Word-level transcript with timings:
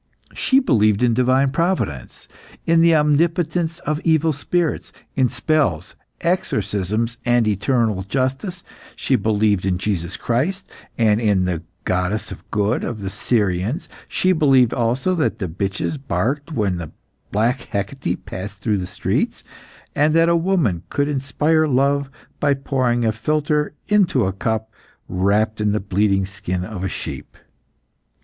She 0.33 0.59
believed 0.59 1.03
in 1.03 1.13
divine 1.13 1.51
providence, 1.51 2.27
in 2.65 2.81
the 2.81 2.95
omnipotence 2.95 3.77
of 3.81 4.01
evil 4.03 4.33
spirits, 4.33 4.91
in 5.15 5.29
spells, 5.29 5.95
exorcisms, 6.21 7.17
and 7.23 7.47
eternal 7.47 8.01
justice; 8.01 8.63
she 8.95 9.15
believed 9.15 9.63
in 9.63 9.77
Jesus 9.77 10.17
Christ, 10.17 10.67
and 10.97 11.21
in 11.21 11.45
the 11.45 11.61
goddess 11.83 12.31
of 12.31 12.49
good 12.49 12.83
of 12.83 13.01
the 13.01 13.11
Syrians; 13.11 13.87
she 14.09 14.31
believed 14.31 14.73
also 14.73 15.13
that 15.13 15.37
bitches 15.37 15.99
barked 15.99 16.51
when 16.51 16.91
black 17.31 17.61
Hecate 17.69 18.25
passed 18.25 18.59
through 18.59 18.79
the 18.79 18.87
streets, 18.87 19.43
and 19.95 20.15
that 20.15 20.29
a 20.29 20.35
woman 20.35 20.81
could 20.89 21.07
inspire 21.09 21.67
love 21.67 22.09
by 22.39 22.55
pouring 22.55 23.05
a 23.05 23.11
philtre 23.11 23.75
into 23.87 24.25
a 24.25 24.33
cup 24.33 24.73
wrapped 25.07 25.61
in 25.61 25.73
the 25.73 25.79
bleeding 25.79 26.25
skin 26.25 26.65
of 26.65 26.83
a 26.83 26.89
sheep. 26.89 27.37